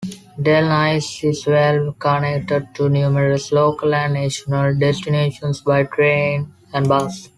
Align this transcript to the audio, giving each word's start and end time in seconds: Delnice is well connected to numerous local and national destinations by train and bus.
Delnice 0.41 1.23
is 1.29 1.45
well 1.45 1.93
connected 1.99 2.73
to 2.73 2.89
numerous 2.89 3.51
local 3.51 3.93
and 3.93 4.15
national 4.15 4.75
destinations 4.79 5.61
by 5.61 5.83
train 5.83 6.51
and 6.73 6.87
bus. 6.89 7.29